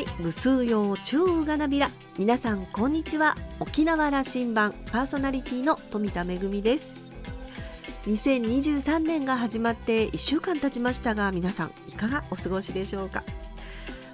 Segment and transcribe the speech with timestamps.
[0.00, 1.90] い無数用中がなびら。
[2.18, 3.34] 皆さんこんにちは。
[3.60, 6.96] 沖縄羅針盤パーソナリティの富田恵です。
[8.06, 13.24] 2023年が始まって1週間経ちましたが皆さんいかがお過ごしでしょうか？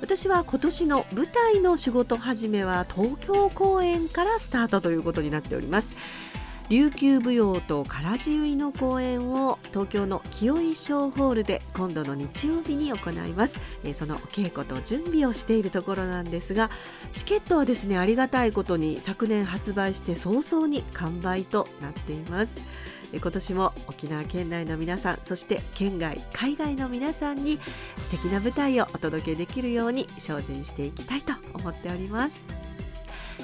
[0.00, 5.94] 私は今年の舞台の仕事始めは東京公演からスタートということになっております。
[6.72, 16.70] 琉球舞踊と唐地結の公演を東京の清井小ホールで今度の日曜日に行います、えそのお稽古と準備をしているところなんですが
[17.12, 22.56] チケットはですねありがたいことに昨年発売して早々に完売となっています。
[23.14, 27.60] 今年も沖縄県内の皆さんそして県外海外の皆さんに
[27.98, 32.61] 素敵な舞台をお届けできるように精進していきたいと思っております。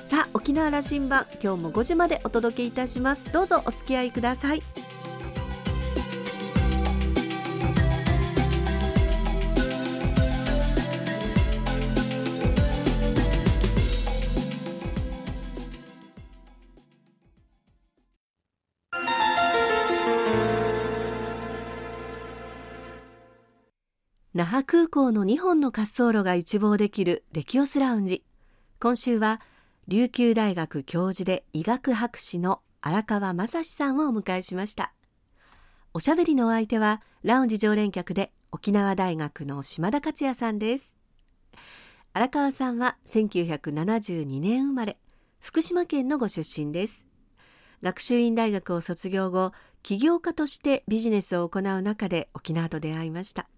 [0.08, 3.30] さあ沖縄羅針盤今日も5時までお届けいたします。
[3.30, 4.62] どうぞお付き合いください。
[24.32, 28.24] 那覇空港の2本の滑走路が一望できるレキオスラウンジ。
[28.80, 29.42] 今週は
[29.88, 34.92] 琉球大学教授で医学博士の荒川正史さんをお迎えしました。
[35.94, 40.94] おしゃべりのお相手はラウンジ常連客で沖縄大学の島田克也さんです。
[42.12, 44.98] 荒川さんは1972年生まれ
[45.40, 47.06] 福島県のご出身です。
[47.82, 53.48] 学習院大学を卒業後起業家としてビジネスを行う中で沖縄と出会いました。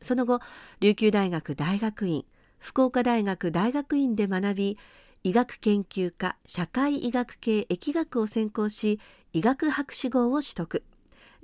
[0.00, 0.38] その後
[0.78, 2.24] 琉球大学大学院
[2.60, 4.78] 福岡大学大学院で学び
[5.24, 8.98] 医学研究科社会医学系疫学を専攻し
[9.32, 10.82] 医学博士号を取得。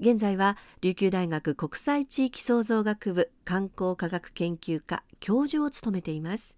[0.01, 6.57] 現在は琉球大学国際地域創造学部観光科学研究科教授を務めています。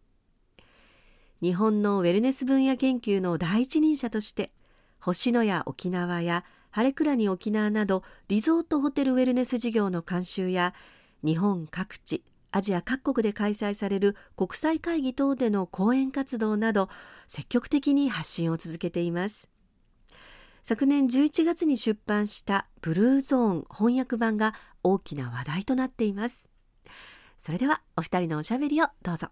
[1.42, 4.50] 日本のウェルネス分野研究の第一人者として
[4.98, 10.72] 星野や沖縄や晴れ倉に沖縄などリゾートホテルウェルネス事業の監修や
[11.22, 16.88] 日本各地アジア各国で開催される国際会議等での講演活動など
[17.28, 19.48] 積極的に発信を続けています。
[20.62, 26.48] 昨年11月に出版したブルーゾーン翻訳版が大きな話題となっています。
[27.38, 29.28] それではお二人のおしゃべりをどうぞ。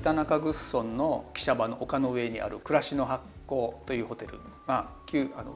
[0.00, 5.54] 北中城村の汽車場の丘の上にある暮らしの発酵というホテルまあ旧あの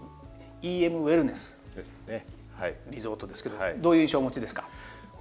[0.61, 4.69] EM ウェルネスですね、はい、リゾートですけど、はい、どういう印象をお持ちですか？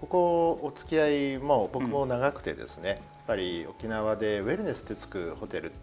[0.01, 5.73] ここお付き合いも僕も長くてですね、うん、やっぱり沖縄でウェルネスってつくホテルっ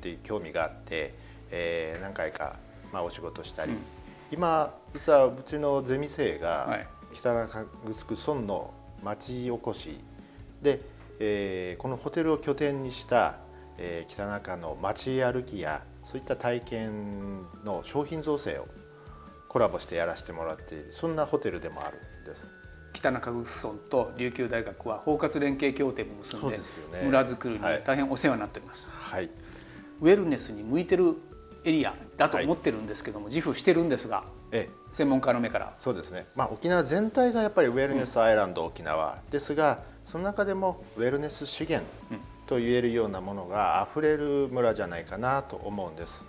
[0.00, 1.12] ていう興味があって、
[1.50, 2.56] えー、何回か、
[2.94, 3.78] まあ、お仕事したり、うん、
[4.32, 6.78] 今実はうちのゼミ生が
[7.12, 7.66] 北中
[8.06, 8.72] 城村の
[9.04, 9.98] 町おこし
[10.62, 10.80] で
[11.18, 13.38] えー、このホテルを拠点にした、
[13.78, 18.66] えー、北中の街歩きやそういった体験の商品造成を
[19.48, 22.46] コラボしてやらせてもらっているそんなホテルでもあるんです。
[22.92, 26.62] 北中城村と琉球大学は包括連携協定も結んで、ね、
[27.04, 29.30] 村づくりに大変お世話になっております、はい、
[30.00, 31.14] ウェルネスに向いてる
[31.64, 35.74] エリアだと思ってるんですけども、はい、自負してるんですが、ええ、専門家の目から。
[35.78, 39.18] そうですね、まあ、沖縄全体がやっぱりウェルネスアイランド、うん、沖縄。
[39.30, 41.86] ですがその中でもウェルネス資源
[42.46, 46.24] と言えるようなものがあふれる村じゃないかなと思うんです。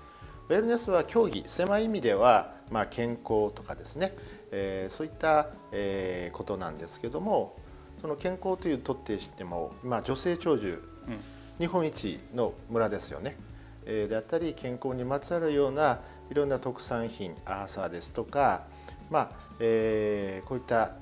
[0.49, 4.15] ウェルネスは競技狭い意味では、まあ、健康とかですね、
[4.51, 7.55] えー、そういった、えー、ことなんですけども
[8.01, 11.19] その健康というとってしても、まあ、女性長寿、うん、
[11.59, 13.37] 日本一の村ですよね。
[13.85, 15.99] えー、であったり健康にまつわるような
[16.29, 18.63] いろんな特産品アーサーですとか、
[19.09, 20.93] まあえー、こういった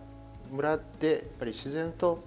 [0.51, 2.23] 村でやっぱり自然と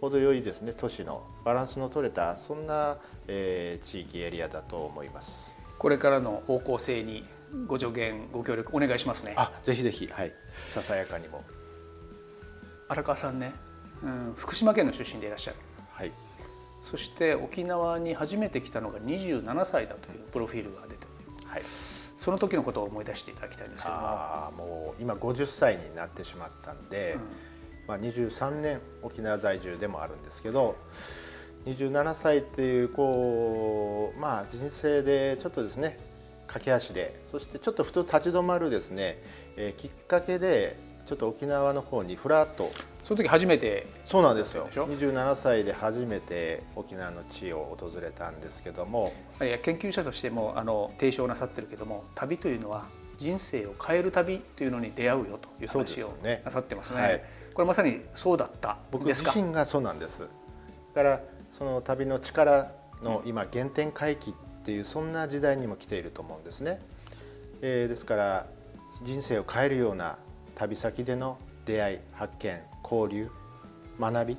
[0.00, 1.22] 程よいですね都市の。
[1.44, 2.96] バランスの取れたそんな、
[3.28, 5.56] えー、地域エリアだと思います。
[5.78, 7.24] これからの方向性に
[7.66, 9.34] ご助言ご協力お願いしますね。
[9.36, 10.32] あぜひぜひはい。
[10.72, 11.42] ささやかにも。
[12.88, 13.52] 荒川さんね、
[14.02, 15.56] うん、福島県の出身でいらっしゃる。
[15.90, 16.12] はい。
[16.80, 21.93] そして沖縄に初めて来たのが27歳だというプロフィールが出ております、はい
[22.24, 24.00] その時のことを思い出していただきたいんですけども。
[24.02, 27.20] あもう今50歳になってしまったんで、うん、
[27.86, 30.74] まあ、23年沖縄在住でもあるんですけど
[31.66, 35.98] 27歳っていうこうまあ人生でちょっとですね
[36.46, 39.22] 駆け足でそしてちょっとふと立ち止まるですね、
[39.58, 42.70] えー、きっかけでちょっと沖縄の方にふらっと。
[43.02, 43.86] その時初めて。
[44.06, 44.68] そうなんですよ。
[44.70, 49.12] 27歳で初めて沖縄の地を訪れたんですけども。
[49.42, 52.86] いや研究者としてもあの提唱なさってるけども旅というのは
[53.18, 56.14] 人生を変える旅というのに出会うよという話を
[56.44, 56.96] なさってますね。
[56.96, 60.20] すねはい、これまさにそうだった僕自身がそうなんです。
[60.20, 60.26] だ
[60.94, 62.72] からその旅の力
[63.02, 64.34] の今原点回帰っ
[64.64, 66.80] ていうそんな時代にも来ていると思うんですね。
[67.60, 68.46] えー、ですから
[69.02, 70.18] 人生を変えるような
[70.54, 73.30] 旅先での出会い発見交流
[73.98, 74.36] 学び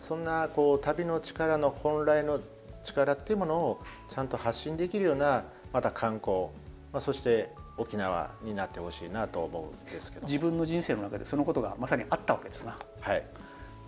[0.00, 2.40] そんなこう旅の力の本来の
[2.84, 6.46] 力っていうものをちゃんと発信できるようなまた観光、
[6.92, 10.26] まあ、そして沖縄になってほしいなと思うんですけど。
[10.26, 12.76] 自分の人生の中でそのことがまさにあったわけですな。
[13.00, 13.24] はい。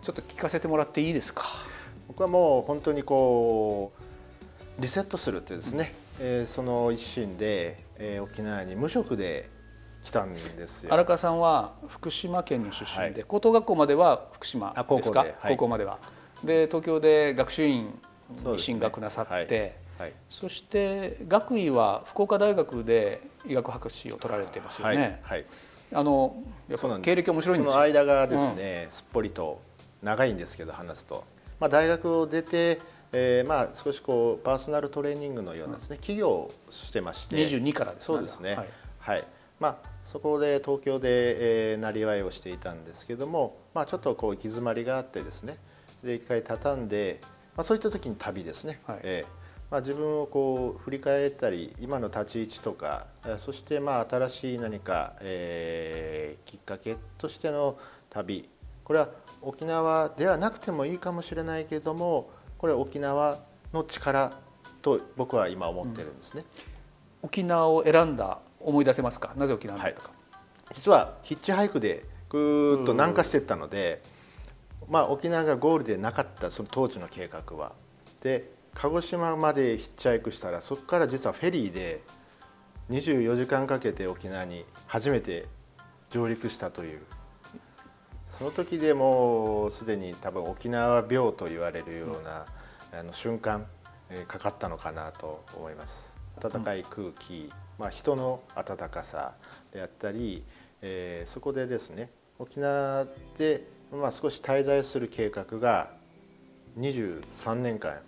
[0.02, 1.44] ちょっと聞かせてもらっていいですか？
[2.08, 3.92] 僕はもう本当にこ
[4.78, 9.48] うリセットするってですね、うん、えー、その一心で、えー、沖縄に無職で
[10.02, 10.92] 来たんですよ。
[10.92, 15.24] 荒川さんは福島県の出身で、はい、高等学校までは福島ですか？
[15.48, 15.98] 高校までは。
[16.44, 17.98] で東京で学習院
[18.44, 25.20] に進学なさって、はい、そして学位は福岡大学で医学博士を取られてますよね。
[25.22, 25.44] はい、
[25.92, 29.60] あのやっぱ経歴面白いんですその間がですね、うん、すっぽりと
[30.02, 31.24] 長いんですけど話すと、
[31.60, 32.80] まあ、大学を出て、
[33.12, 37.36] えー、まあ少しこうパーソナルトレーニングのようなですね、うん、企業をしてまして。
[37.36, 38.56] 22からですねそうですね。
[38.56, 38.68] はい、
[38.98, 39.24] はい、
[39.62, 45.56] まあそこで東京で、えー、なりわいをしていたんですけども、まあ、ちょっとこう行き詰まりがあってですね
[46.02, 47.20] で一回畳んで、
[47.56, 49.26] まあ、そういった時に旅ですね、はい、えー、
[49.70, 53.06] まあ、自分をこう振り返ったり今の立ち位置とか
[53.38, 57.78] そしてまあ新しい何か、えー、きっかけとしての
[58.10, 58.48] 旅。
[58.82, 59.10] これは
[59.40, 63.38] 沖縄ではなくてもいいかもしれないけれどもこれは沖縄
[63.72, 64.32] の力
[64.82, 66.44] と僕は今思ってるんですね。
[67.22, 69.32] うん、沖縄を選んだ思い出せますか？
[69.36, 70.14] なぜ沖縄だったか、は
[70.70, 74.02] い、実はヒッチハイクでぐーっと南下していったので、
[74.88, 77.72] まあ、沖縄がゴールでなかったその当時の計画は。
[78.22, 82.02] で鹿児島までヒッチハイクしたらそこから実はフェリーで
[82.90, 85.46] 24時間かけて沖縄に初めて
[86.10, 87.00] 上陸したという。
[88.28, 92.46] その時でもうすでに多分沖縄病と言われるような、
[92.98, 93.66] あの瞬間、
[94.08, 96.11] えかかったのかなと思います。
[96.42, 99.34] 暖かい空気、まあ、人の温かさ
[99.72, 100.42] であったり、
[100.80, 103.06] えー、そこでですね沖縄
[103.38, 105.90] で、まあ、少し滞在する計画が
[106.78, 107.98] 23年間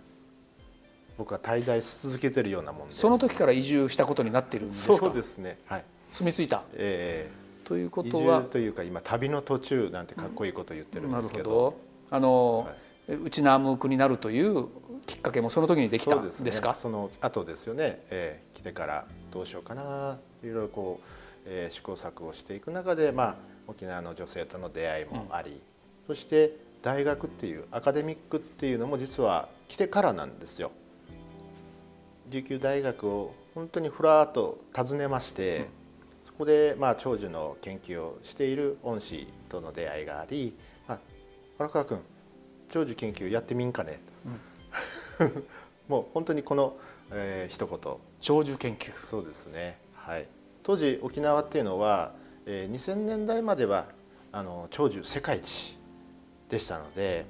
[1.17, 2.93] 僕は滞在し続けてるようなもんで。
[2.93, 4.97] その時から移住したことになってるんですか？
[4.97, 5.59] そうですね。
[5.65, 5.85] はい。
[6.11, 8.41] 住み着いた、えー、ということは？
[8.41, 11.77] というか今旅の途中なんてかっこいいこと言ってるんですけど,、ど。
[12.11, 12.67] あの、
[13.07, 14.67] はい、内縄ムークになるという
[15.05, 16.75] きっかけもその時にできたんですか？
[16.75, 20.17] そ、ね,、の後ですよね、えー、来てからどうしようかな。
[20.43, 21.07] いろいろこう、
[21.45, 23.35] えー、試行錯誤していく中で、まあ、
[23.67, 25.59] 沖縄の女性との出会いもあり、うん、
[26.07, 30.71] そして大学っていうアカデミックっていうのも実は来てからなんですよ。
[32.29, 35.65] 琉球大学を本当にふらっと訪ねまして、うん、
[36.25, 40.55] そこでまあ長寿の研究をしている恩師との出会いがあり
[40.87, 40.97] 「あ
[41.57, 41.99] 荒川君
[42.69, 44.14] 長寿研究やってみんかね」と、うん、
[45.87, 46.77] もう本当にこの、
[47.11, 47.95] えー、一言。
[48.19, 48.93] 長寿研究。
[48.93, 49.77] そうですね。
[49.93, 50.27] はい。
[50.63, 52.13] 当時沖縄っていうのは、
[52.45, 53.87] えー、2000年代までは
[54.31, 55.77] あの長寿世界一
[56.49, 57.25] でしたので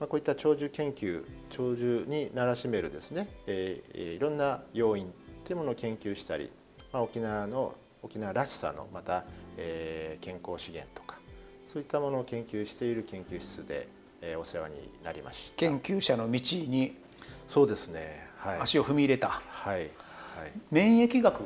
[0.00, 5.12] まあ、こういった長寿研究長寿にならしめるですね、えー、いろんな要因
[5.44, 6.50] というものを研究したり、
[6.92, 9.24] まあ、沖縄の沖縄らしさのまた、
[9.56, 11.18] えー、健康資源とか
[11.64, 13.88] そういったものを研究している研究室で、
[14.26, 15.58] えー、お世話になりました。
[15.58, 16.96] 研究者の道に
[17.46, 19.78] そうですね、はい、足を踏み入れた、はい。
[19.78, 19.90] はい、
[20.70, 21.42] 免疫学。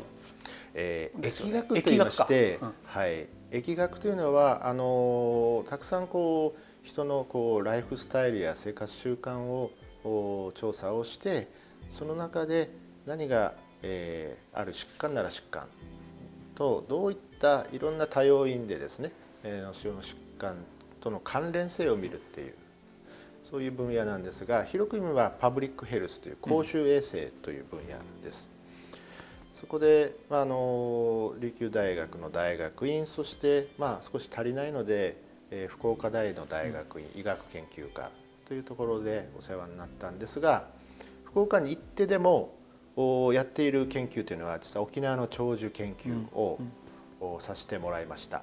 [0.75, 9.73] えー、疫学といいまして、うん、はい、疫学というのはあのたくさんこう人のこうライフスタイルや生活習慣を
[10.55, 11.49] 調査をして
[11.91, 12.71] その中で
[13.07, 15.67] 何が、えー、ある疾患なら疾患
[16.55, 19.11] とどういったいろんな多要因でですね、
[19.43, 20.55] えー、の疾患
[21.01, 22.55] との関連性を見るっていう
[23.51, 28.51] そういう分野なんですが広く言えばパブリックヘルスという公衆衛生という分野です。
[29.53, 38.11] うん、そこで、まあ、あの琉球大学の大学院そして、まあ、少し足りないのでえー、福岡大の大学院医学研究科
[38.47, 40.67] というところでお世話になったんですが
[41.25, 42.55] 福岡に行ってでも
[43.33, 46.59] やっている研究というのは実は沖縄の長寿研究を、
[47.41, 48.43] させてもらいました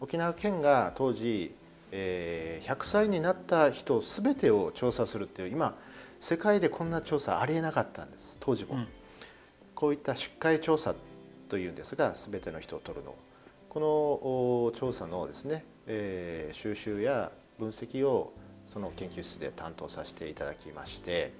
[0.00, 1.54] 沖縄県が当時、
[1.92, 5.76] えー、100歳になった人全てを調査するっていう今
[6.20, 8.88] 世界でこんな調査ありえなかったんです当時も、うん、
[9.74, 10.94] こういった出会調査
[11.48, 13.14] というんですが全ての人を取るの
[13.68, 18.32] この調査のですね、えー、収集や分析を
[18.68, 21.32] その研究室で担当させていただきまして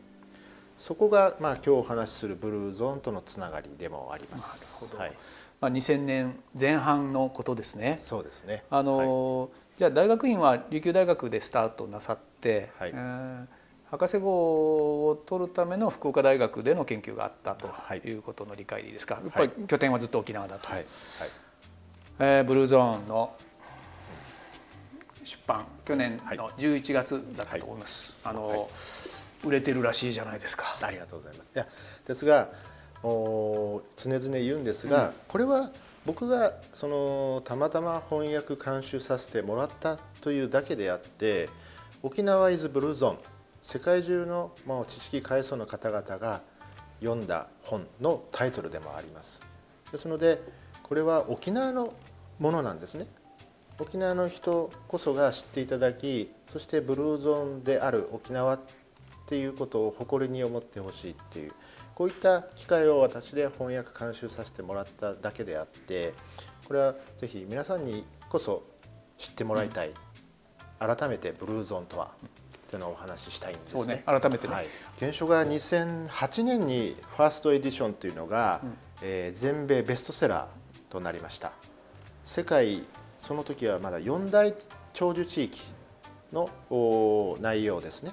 [0.76, 4.94] そこがまあ今日お話しするブルーゾーンとのつながりでもあります。
[4.96, 5.12] はい。
[5.60, 7.96] まあ、2000年前半のことですね。
[8.00, 8.64] そうですね。
[8.68, 9.50] あの、はい、
[9.82, 12.92] じゃあ大学院は琉球大学でスタートなさって、はい。
[12.94, 13.46] えー、
[13.90, 17.68] 博士号を取るための福岡大学での研究があったと
[18.06, 18.12] い。
[18.12, 20.76] うことの理解でいいですか、はい、やっぱり拠点はずっと沖縄だと、はい。
[20.76, 20.86] はい。
[22.20, 23.34] えー、ブルーゾーンの
[25.24, 28.70] 出版去年の11月だったと思います、あの、
[29.44, 30.78] 売れてるらしいじゃないですか。
[30.80, 31.50] ありがとうございます。
[31.52, 31.66] いや
[32.06, 32.50] ですが
[33.02, 35.72] お常々言うんですが、うん、これは
[36.04, 41.48] 僕がそのたまたま翻訳監修させてもらったというだけであって
[42.02, 43.18] 沖縄イズブルーゾーン
[43.62, 46.42] 世界中のもう知識階層の方々が
[47.00, 49.40] 読んだ本のタイトルでもあります。
[49.92, 50.40] ですので
[50.82, 51.94] これは沖縄の
[52.40, 53.06] ものなんですね。
[53.78, 58.60] 沖縄の人こそが知っていただきそしてブルーゾーンである沖縄っ
[59.26, 61.52] ていうことを誇りに思ってほしいっていう
[61.94, 66.14] こういった機会を私で翻訳監修させてもらっただけであって
[66.66, 68.62] これはぜひ皆さんにこそ
[69.18, 72.12] 知ってもらいたい、うん、改めてブルーゾーンとは
[72.70, 73.96] というのをお話ししたいんですね。
[73.96, 74.66] ね改めてね、はい、
[74.98, 81.52] 原書が2008年にファーストエディションというのが、うん、えー、全米ベストセラーとなりました。
[82.24, 82.86] 世界
[83.20, 84.54] その時はまだ4大
[84.94, 85.60] 長寿地域
[86.32, 86.48] の
[87.40, 88.12] 内容ですね。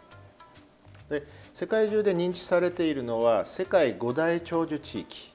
[1.10, 1.24] で
[1.60, 5.34] 世界中で認知されているのは世界5大長寿地域。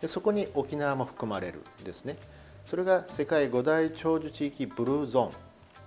[0.00, 2.16] でそこに沖縄も含まれるんですね。
[2.64, 5.32] それが世界5大長寿地域ブルーゾーン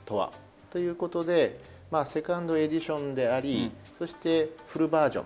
[0.05, 0.31] とは。
[0.69, 5.25] ということで、まあ、セカンドエディションであり、うん、そしてフルバージョン。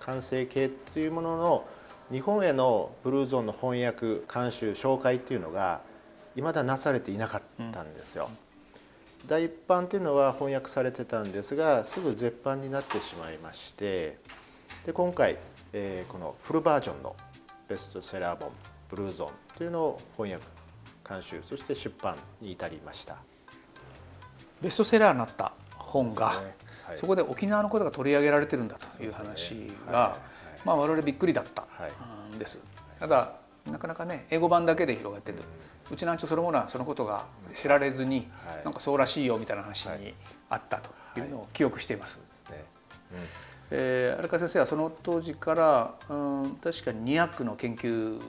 [0.00, 1.64] 完成形というものの
[2.12, 5.80] 日本へのブルーゾーンの翻訳監修紹介っていうのが
[6.36, 8.28] いまだなされていなかったんですよ。
[8.28, 8.45] うん
[9.28, 14.18] 第一版というのは翻訳されてたんですがすぐ絶版になってしまいまして
[14.84, 15.38] で今回、
[15.72, 17.16] えー、このフルバージョンの
[17.68, 18.52] ベストセラー本
[18.88, 20.46] 「ブルーゾーン」というのを翻訳
[21.08, 23.16] 監修そして出版に至りました。
[24.60, 26.56] ベストセラーになった本が、ね。
[26.86, 30.16] はい、そこで沖縄のことが取り上げられてるんだという話が、
[30.64, 31.64] まあ、我々びっくりだった
[32.32, 32.58] んです。
[32.98, 33.34] ただ
[33.70, 35.38] なかなかね英語版だけで広がってる、
[35.90, 40.14] うちなんちゅそのものはそのことが知られずに、はい、なんかそうらしいよみたいな話に
[40.50, 42.18] あったというのを記憶しています。
[43.70, 48.20] えー、荒川先生はその当時から、うん、確かに200の研究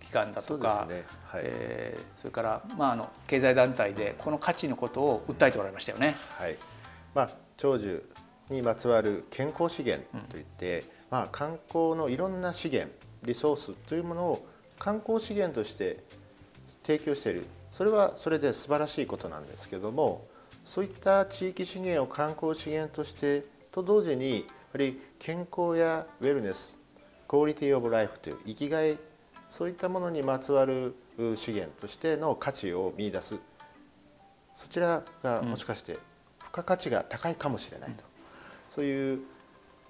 [0.00, 1.02] 機関だとかそ,、ね。
[1.26, 1.40] はい。
[1.44, 6.14] えー、それから、まあ、あの経済団体でこの価値のことを訴えておられましたよね。
[6.38, 6.56] はい。
[7.14, 8.08] まあ、長寿
[8.50, 12.92] にまつわる健康資源といって、うん、まあ、観光のいろんな資源
[13.24, 14.46] リソースというものを
[14.78, 16.04] 観光資源として
[16.88, 17.44] 提供している。
[17.70, 20.26] それはそれで素晴らしいことなんですけども
[20.64, 26.78] そういった地域資源を観光資源としてと同時にやはり健康やウェルネス
[27.28, 28.96] クオリティオブライフという生きがい
[29.50, 30.94] そういったものにまつわる
[31.36, 33.36] 資源としての価値を見出す。
[34.56, 36.04] そちらがもしかして付
[36.50, 38.02] 加価値が高いかもしれないと、
[38.70, 39.20] そういう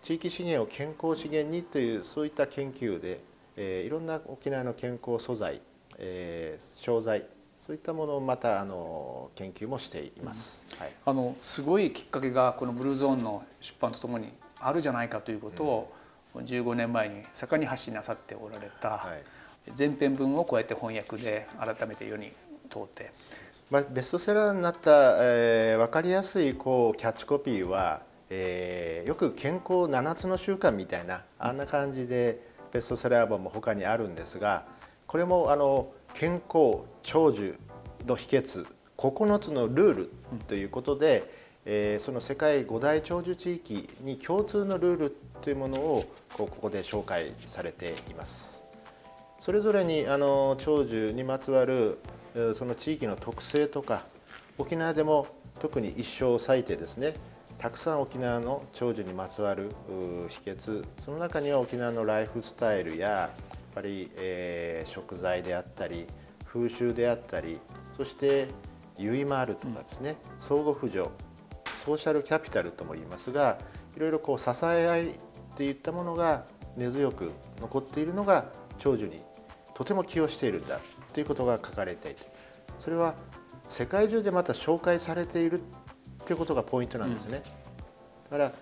[0.02, 3.20] 地域資源を健康資源にというそういった研究で
[3.60, 5.60] えー、いろんな沖縄の健康素材、
[5.98, 7.26] えー、商材
[7.58, 15.92] そういったものをまたあの研究もしています、うん、はい、あのすごいきっかけがこのブルーゾーンの出版とともにあるじゃないかということを、
[16.34, 22.32] うん、15年前に盛んに発信なさっておられた、はい、前編文をこうやって翻訳で改めて世に
[22.70, 23.12] 通って。
[23.70, 28.00] まあ、ベストセラーになった、えー、分かりやすいこうキャッチコピーは、
[28.30, 32.40] えー、よく健康7つの習慣みたいなあんな感じで
[32.72, 34.64] ベストセラー本も他にあるんですが
[35.08, 37.58] これもあの健康長寿
[38.06, 38.66] の秘訣
[38.98, 40.10] 9つのルール
[40.46, 41.32] ということで、
[41.64, 48.62] えー、その世界五大長寿地域に共通のルールというものをこうここで紹介されています。
[49.40, 51.98] それぞれにあの長寿にまつわる
[52.54, 54.04] その地域の特性とか
[54.58, 55.26] 沖縄でも
[55.58, 57.14] 特に一生を割いてですね
[57.56, 59.70] たくさん沖縄の長寿にまつわる
[60.28, 63.30] 秘訣その中には沖縄のライフスタイルや
[63.78, 66.06] ぱり、えー、食材であったり
[66.44, 67.60] 風習であったり
[67.96, 68.48] そして
[68.98, 71.10] 結い回るとかですね、うん、相互扶助。
[71.84, 73.58] ソーシャルキャピタルとも言いますが
[73.96, 75.14] いろいろこう支え合いっ
[75.56, 76.44] ていったものが
[76.76, 77.30] 根強く
[77.60, 78.46] 残っているのが
[78.78, 79.22] 長寿に
[79.74, 80.80] とても寄与しているんだ
[81.14, 82.22] ということが書かれていて
[82.80, 83.14] それは
[83.68, 87.42] 世界中でまた紹介されているっていうことがポイントなんですね。
[88.24, 88.52] だから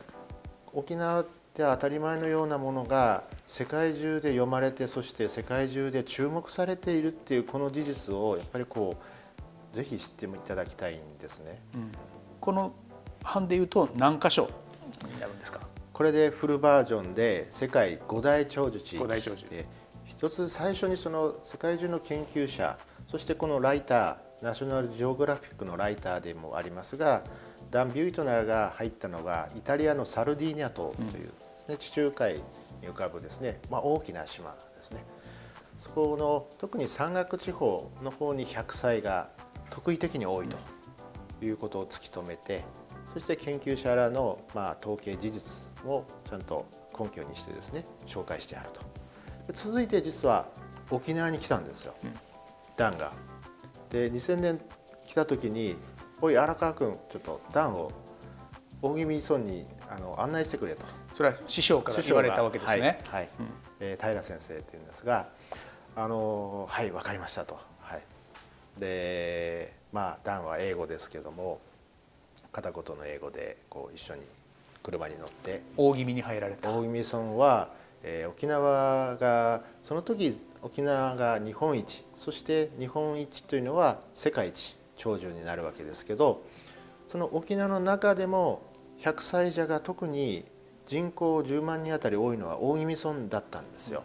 [0.72, 8.96] 沖縄っで当たり前のようなものが世界中で読まれてそして世界中で注目されているっていうこの事実をやっぱりこ
[9.72, 11.60] うぜひ知っていただきたいんですね。
[11.74, 11.92] うん、
[12.40, 12.74] この
[13.22, 14.50] 版でいうと何箇所？
[15.04, 15.60] になるんですか
[15.92, 18.98] これでフルバージョンで世界五大長寿地。
[18.98, 19.46] 五大長寿。
[19.48, 19.66] で
[20.04, 27.24] 一つ最初にその世界中の研究者そしてこのライターナショナルジオグラフィックのライターでもありますが
[27.70, 31.32] ダン・ビュートナーが入ったのがイタリアのサルディーニャ島という、うん、
[31.74, 35.04] 地中海に浮かぶですね、まあ、大きな島ですね
[35.78, 39.30] そこの特に山岳地方の方に100歳が
[39.70, 42.64] 特異的に多いということを突き止めて
[43.12, 46.66] そして研究者らのまあ統計事実をちゃんと
[46.98, 48.80] 根拠にしてですね紹介してあると
[49.52, 50.48] 続いて実は
[50.90, 52.12] 沖縄に来たんですよ、うん、
[52.76, 53.12] ダンが。
[53.90, 54.60] で2000年
[55.06, 55.76] 来た時に
[56.20, 57.92] 「おい荒川君ちょっとダンを
[58.82, 60.84] 大宜味村にあの案内してくれ」と。
[61.16, 63.00] それは師匠から言われたわけですね。
[63.06, 63.46] はい、はい、うん、
[63.80, 65.30] えー、平先生っていうんですが
[65.96, 68.02] 「あのはい分かりましたと」はい、
[68.78, 71.58] でまあダンは英語ですけども
[72.52, 74.24] 片言の英語でこう一緒に
[74.82, 75.62] 車に乗って。
[75.78, 76.70] 大宜味に入られた。
[76.70, 77.70] 大宜味村は、
[78.02, 82.04] えー、沖縄がその時沖縄が日本一。
[82.18, 86.42] そして日本一というのは世界一長寿になるわけですけど
[87.08, 88.60] その沖縄の中でも
[89.00, 90.44] 100歳者が特に
[90.86, 94.04] 人口10万人あたり多いのは大宜味村だったんですよ。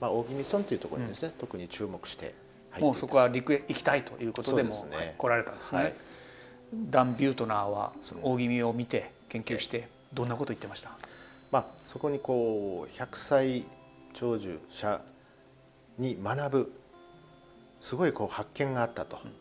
[0.00, 2.34] まあ、大宜味村というところにですね、うん、特に注目して
[2.80, 5.82] もうそこは陸へ行きたいということでも来られたんですね。
[5.82, 5.94] はい、
[6.90, 10.90] ダン・ビュートナーはその大宜味を見て研究してどんなこと言ってました、
[11.50, 13.64] まあ、そこにこう100歳
[14.12, 15.00] 長寿者
[15.98, 16.72] に学ぶ
[17.80, 19.32] すごいこう発見があったと、うん、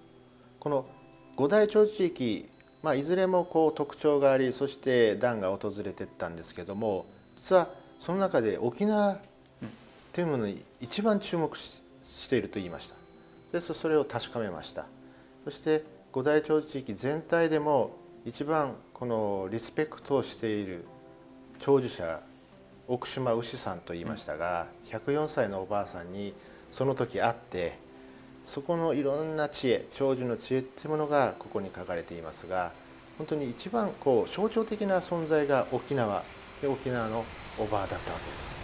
[0.60, 0.86] この
[1.36, 2.50] 五大長寿地域、
[2.84, 7.06] まあ、いずれもこう特徴がありそしてダンが訪れてったんですけども
[7.38, 7.70] 実は
[8.00, 9.20] その中で沖縄
[10.14, 11.82] というものに一番注目し
[12.30, 12.96] ていると言いました。
[13.52, 14.86] でそれを確かめました。
[15.44, 17.96] そして五大長寿地域全体でも
[18.26, 20.86] 一番このリスペクトをしている
[21.60, 22.22] 長寿者
[22.88, 26.34] 奥島牛さんと言いましたが104歳のおばあさんに
[26.72, 27.80] その時会って
[28.44, 32.74] そこのいろんな知恵長寿の知恵っていうものがここに書かれていますが
[33.18, 36.24] 本当に一番こう象徴的な存在が沖縄
[36.62, 37.24] で沖縄の
[37.58, 38.62] おばあだったわけです。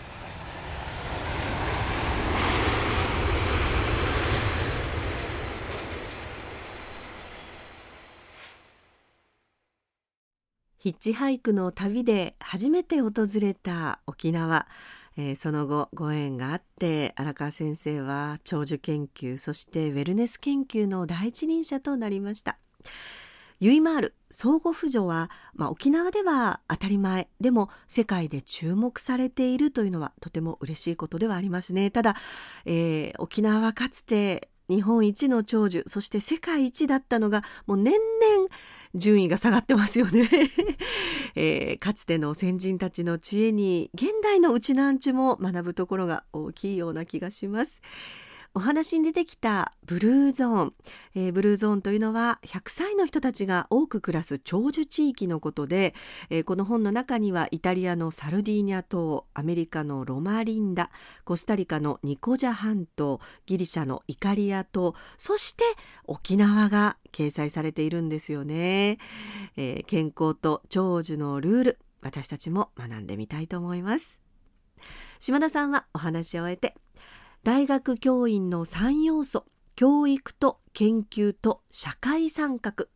[10.80, 13.12] ヒッチハイクの旅で初めて訪
[13.42, 14.68] れた沖縄、
[15.18, 22.58] えー、その後ご縁があって荒川先生は長寿研究そしてウェルネス研究の第一人者となりました。
[23.60, 31.90] ユイマール相互扶助は、まあ、沖縄では当たり前でも世界で注目されているというのはとても嬉しいことではありますね。
[31.90, 32.16] ただ、
[32.66, 38.50] えー、沖縄はかつて日本一の長寿そして世界一だったのがもう年々
[38.96, 40.30] 順位が下がってますよね、
[41.36, 47.82] えー、かつての先人たちの知恵に現代のうちなんちも学ぶところが大きいような気がします。
[48.54, 50.74] お話に出てきたブルーゾーン、
[51.16, 55.94] えー、ブルーゾーンというのは100歳の人たちが多く暮らす長寿地域のことで、
[56.30, 60.90] えー、この本の中にはイタリアのサルディーニャ島アメリカのロマリンダ
[61.24, 65.64] コスタリカのニコジャ半島ギリシャのイカリア島そして
[66.06, 68.98] 沖縄が掲載されているんですよね、
[69.56, 74.22] えー、健康と長寿のルール私たちも学んでみたいと思います。
[75.20, 76.76] 島田さんはお話を終えて
[77.44, 79.46] 大学教員の3要素
[79.76, 82.88] 教育と研究と社会参画。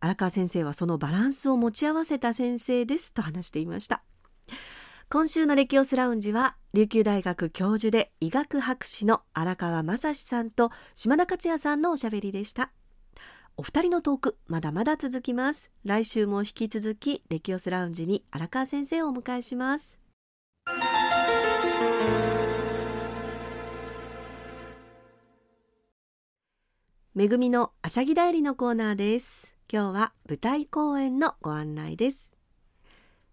[0.00, 4.02] 荒川先生はそのバランスを持ち合わせた先生ですと話していました。
[5.10, 12.70] 今週のレキオスラウンジは琉球大学教授で医学博士の荒川正史さんと島田克也さんのおしゃべりでした。
[13.56, 15.72] お二人のトークまだまだ続きます。
[15.82, 19.98] 来週も引き続きレキオスラウンジに荒川先生をお迎えします。
[27.18, 29.56] めぐみのあしゃぎだよりのコーナーです。
[29.68, 32.37] 今日は舞台公演のご案内です。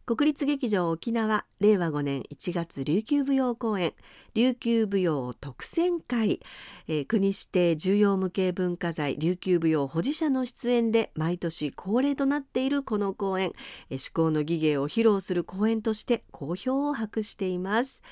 [0.08, 3.96] 国立劇場沖縄令和5年1月琉球舞踊公演
[4.36, 6.42] 琉球舞踊特選会、
[6.88, 13.54] えー、国指定重要無形文化財琉球舞踊保持者の出演で毎年恒例となっているこの公演、
[13.90, 18.04] えー、の技芸を披露する公演として好評を博しています。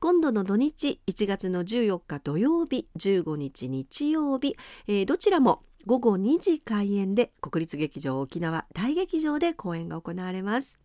[0.00, 4.56] 今度の土日1月の14日土曜日15日日曜日、
[4.88, 10.78] えー、どちらも午後2時開演で国立劇場沖縄大劇場で公演が行われます。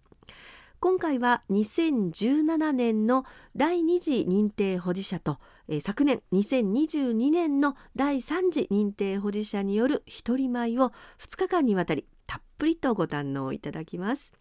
[0.80, 14.34] 今回は2017年の第2次認定保持者と、えー、昨年2022年の第3次認定保持者による一人舞を2日間にわたりたっぷりとご堪能いただきます。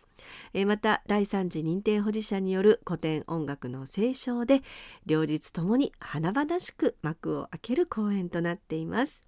[0.52, 4.60] えー、また第3次認定保持者による古典音楽の斉唱で
[5.06, 9.22] 両日ともに華々しく幕を開ける公演となっています。